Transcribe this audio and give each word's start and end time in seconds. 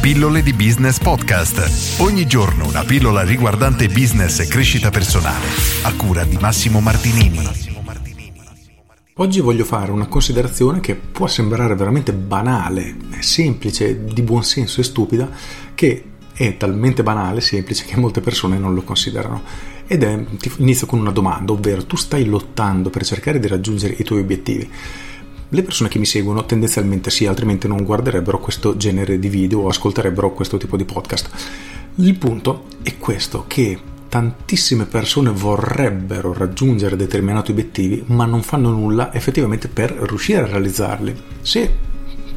Pillole 0.00 0.42
di 0.42 0.54
Business 0.54 0.98
Podcast. 0.98 2.00
Ogni 2.00 2.26
giorno 2.26 2.66
una 2.66 2.84
pillola 2.84 3.22
riguardante 3.22 3.86
business 3.88 4.38
e 4.38 4.46
crescita 4.46 4.88
personale. 4.88 5.44
A 5.82 5.92
cura 5.94 6.24
di 6.24 6.38
Massimo 6.40 6.80
Martinini. 6.80 7.46
Oggi 9.16 9.40
voglio 9.40 9.66
fare 9.66 9.90
una 9.90 10.06
considerazione 10.06 10.80
che 10.80 10.94
può 10.94 11.26
sembrare 11.26 11.74
veramente 11.74 12.14
banale, 12.14 12.96
semplice, 13.18 14.02
di 14.02 14.22
buon 14.22 14.42
senso 14.42 14.80
e 14.80 14.84
stupida, 14.84 15.28
che 15.74 16.04
è 16.32 16.56
talmente 16.56 17.02
banale 17.02 17.42
semplice 17.42 17.84
che 17.84 17.98
molte 17.98 18.22
persone 18.22 18.56
non 18.56 18.72
lo 18.72 18.82
considerano. 18.82 19.42
Ed 19.86 20.02
è, 20.02 20.24
inizio 20.56 20.86
con 20.86 20.98
una 20.98 21.10
domanda, 21.10 21.52
ovvero 21.52 21.84
tu 21.84 21.96
stai 21.96 22.24
lottando 22.24 22.88
per 22.88 23.04
cercare 23.04 23.38
di 23.38 23.48
raggiungere 23.48 23.96
i 23.98 24.02
tuoi 24.02 24.20
obiettivi 24.20 24.70
le 25.52 25.62
persone 25.62 25.88
che 25.88 25.98
mi 25.98 26.06
seguono 26.06 26.46
tendenzialmente 26.46 27.10
sì, 27.10 27.26
altrimenti 27.26 27.66
non 27.66 27.84
guarderebbero 27.84 28.38
questo 28.38 28.76
genere 28.76 29.18
di 29.18 29.28
video 29.28 29.60
o 29.60 29.68
ascolterebbero 29.68 30.32
questo 30.32 30.56
tipo 30.56 30.76
di 30.76 30.84
podcast. 30.84 31.28
Il 31.96 32.16
punto 32.16 32.66
è 32.82 32.96
questo, 32.98 33.44
che 33.46 33.78
tantissime 34.08 34.86
persone 34.86 35.30
vorrebbero 35.30 36.32
raggiungere 36.32 36.96
determinati 36.96 37.50
obiettivi, 37.50 38.02
ma 38.06 38.24
non 38.26 38.42
fanno 38.42 38.70
nulla 38.70 39.12
effettivamente 39.12 39.68
per 39.68 39.90
riuscire 39.90 40.40
a 40.40 40.46
realizzarli. 40.46 41.14
Se 41.42 41.76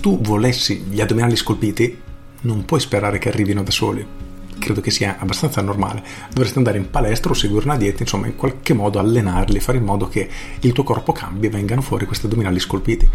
tu 0.00 0.20
volessi 0.20 0.84
gli 0.88 1.00
addominali 1.00 1.36
scolpiti, 1.36 1.98
non 2.42 2.64
puoi 2.64 2.80
sperare 2.80 3.18
che 3.18 3.28
arrivino 3.28 3.62
da 3.62 3.70
soli 3.70 4.17
credo 4.58 4.80
che 4.80 4.90
sia 4.90 5.16
abbastanza 5.18 5.60
normale. 5.62 6.02
Dovresti 6.32 6.58
andare 6.58 6.78
in 6.78 6.90
palestra 6.90 7.30
o 7.30 7.34
seguire 7.34 7.64
una 7.64 7.76
dieta, 7.76 8.02
insomma, 8.02 8.26
in 8.26 8.36
qualche 8.36 8.74
modo 8.74 8.98
allenarli, 8.98 9.60
fare 9.60 9.78
in 9.78 9.84
modo 9.84 10.08
che 10.08 10.28
il 10.60 10.72
tuo 10.72 10.84
corpo 10.84 11.12
cambi 11.12 11.46
e 11.46 11.50
vengano 11.50 11.80
fuori 11.80 12.06
questi 12.06 12.26
addominali 12.26 12.58
scolpiti. 12.58 13.08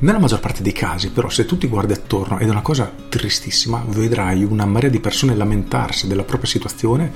Nella 0.00 0.18
maggior 0.18 0.40
parte 0.40 0.62
dei 0.62 0.72
casi, 0.72 1.10
però, 1.10 1.28
se 1.28 1.44
tu 1.44 1.58
ti 1.58 1.66
guardi 1.66 1.92
attorno, 1.92 2.38
ed 2.38 2.48
è 2.48 2.50
una 2.50 2.62
cosa 2.62 2.90
tristissima, 3.08 3.84
vedrai 3.86 4.44
una 4.44 4.64
marea 4.64 4.88
di 4.88 4.98
persone 4.98 5.34
lamentarsi 5.34 6.06
della 6.06 6.24
propria 6.24 6.48
situazione, 6.48 7.12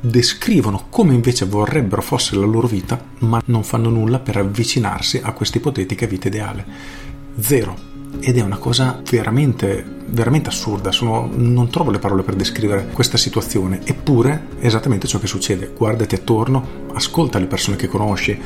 descrivono 0.00 0.86
come 0.90 1.14
invece 1.14 1.44
vorrebbero 1.44 2.02
fosse 2.02 2.36
la 2.36 2.46
loro 2.46 2.66
vita, 2.66 3.02
ma 3.20 3.42
non 3.46 3.62
fanno 3.62 3.90
nulla 3.90 4.18
per 4.18 4.38
avvicinarsi 4.38 5.20
a 5.22 5.32
questa 5.32 5.58
ipotetica 5.58 6.06
vita 6.06 6.28
ideale. 6.28 6.66
Zero 7.38 7.92
ed 8.20 8.38
è 8.38 8.42
una 8.42 8.58
cosa 8.58 9.00
veramente, 9.10 9.84
veramente 10.06 10.48
assurda. 10.48 10.92
Sono, 10.92 11.28
non 11.32 11.70
trovo 11.70 11.90
le 11.90 11.98
parole 11.98 12.22
per 12.22 12.34
descrivere 12.34 12.88
questa 12.92 13.16
situazione, 13.16 13.80
eppure 13.84 14.48
è 14.58 14.66
esattamente 14.66 15.06
ciò 15.06 15.18
che 15.18 15.26
succede. 15.26 15.72
Guardati 15.76 16.14
attorno, 16.14 16.66
ascolta 16.94 17.38
le 17.38 17.46
persone 17.46 17.76
che 17.76 17.88
conosci, 17.88 18.38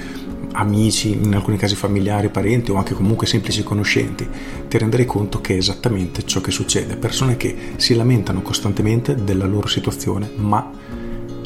amici, 0.52 1.12
in 1.12 1.34
alcuni 1.34 1.56
casi 1.56 1.74
familiari, 1.74 2.28
parenti 2.28 2.70
o 2.70 2.76
anche 2.76 2.94
comunque 2.94 3.26
semplici 3.26 3.62
conoscenti, 3.62 4.28
ti 4.68 4.78
renderai 4.78 5.06
conto 5.06 5.40
che 5.40 5.54
è 5.54 5.58
esattamente 5.58 6.24
ciò 6.24 6.40
che 6.40 6.50
succede. 6.50 6.96
Persone 6.96 7.36
che 7.36 7.56
si 7.76 7.94
lamentano 7.94 8.42
costantemente 8.42 9.14
della 9.14 9.46
loro 9.46 9.68
situazione, 9.68 10.30
ma 10.36 10.70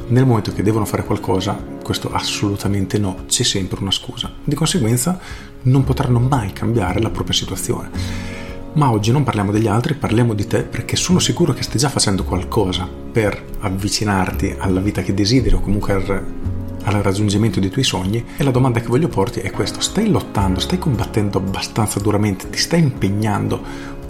nel 0.08 0.26
momento 0.26 0.52
che 0.52 0.62
devono 0.62 0.84
fare 0.84 1.04
qualcosa, 1.04 1.54
questo 1.82 2.12
assolutamente 2.12 2.98
no, 2.98 3.24
c'è 3.26 3.42
sempre 3.42 3.80
una 3.80 3.90
scusa. 3.90 4.30
Di 4.44 4.54
conseguenza 4.54 5.18
non 5.62 5.84
potranno 5.84 6.18
mai 6.18 6.52
cambiare 6.52 7.00
la 7.00 7.10
propria 7.10 7.34
situazione. 7.34 7.90
Ma 8.74 8.90
oggi 8.90 9.12
non 9.12 9.22
parliamo 9.22 9.52
degli 9.52 9.66
altri, 9.66 9.94
parliamo 9.94 10.32
di 10.32 10.46
te 10.46 10.62
perché 10.62 10.96
sono 10.96 11.18
sicuro 11.18 11.52
che 11.52 11.62
stai 11.62 11.78
già 11.78 11.90
facendo 11.90 12.24
qualcosa 12.24 12.88
per 12.88 13.44
avvicinarti 13.60 14.56
alla 14.58 14.80
vita 14.80 15.02
che 15.02 15.12
desideri 15.12 15.54
o 15.54 15.60
comunque 15.60 15.92
al, 15.92 16.26
al 16.84 17.02
raggiungimento 17.02 17.60
dei 17.60 17.68
tuoi 17.68 17.84
sogni. 17.84 18.24
E 18.36 18.42
la 18.42 18.50
domanda 18.50 18.80
che 18.80 18.88
voglio 18.88 19.08
porti 19.08 19.40
è 19.40 19.50
questa, 19.50 19.82
stai 19.82 20.08
lottando, 20.08 20.58
stai 20.58 20.78
combattendo 20.78 21.36
abbastanza 21.36 22.00
duramente, 22.00 22.48
ti 22.48 22.58
stai 22.58 22.80
impegnando 22.80 23.60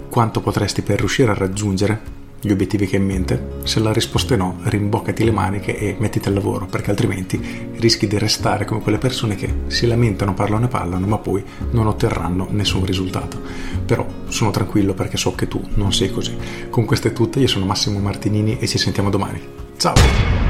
quanto 0.09 0.39
potresti 0.39 0.81
per 0.81 0.99
riuscire 0.99 1.31
a 1.31 1.35
raggiungere 1.35 2.21
gli 2.43 2.51
obiettivi 2.51 2.85
che 2.87 2.97
hai 2.97 3.01
in 3.01 3.07
mente? 3.07 3.47
Se 3.63 3.79
la 3.79 3.93
risposta 3.93 4.33
è 4.33 4.37
no, 4.37 4.59
rimboccati 4.63 5.23
le 5.23 5.31
maniche 5.31 5.77
e 5.77 5.95
mettiti 5.97 6.27
al 6.27 6.33
lavoro, 6.33 6.65
perché 6.65 6.89
altrimenti 6.89 7.39
rischi 7.77 8.05
di 8.05 8.17
restare 8.17 8.65
come 8.65 8.81
quelle 8.81 8.97
persone 8.97 9.35
che 9.35 9.61
si 9.67 9.87
lamentano, 9.87 10.33
parlano 10.33 10.65
e 10.65 10.67
parlano, 10.67 11.07
ma 11.07 11.17
poi 11.17 11.41
non 11.71 11.87
otterranno 11.87 12.47
nessun 12.51 12.85
risultato. 12.85 13.39
Però 13.85 14.05
sono 14.27 14.51
tranquillo 14.51 14.93
perché 14.93 15.15
so 15.15 15.33
che 15.35 15.47
tu 15.47 15.61
non 15.75 15.93
sei 15.93 16.11
così. 16.11 16.35
Con 16.69 16.83
queste 16.83 17.13
tutte, 17.13 17.39
io 17.39 17.47
sono 17.47 17.65
Massimo 17.65 17.99
Martinini 17.99 18.59
e 18.59 18.67
ci 18.67 18.77
sentiamo 18.77 19.09
domani. 19.09 19.41
Ciao! 19.77 20.42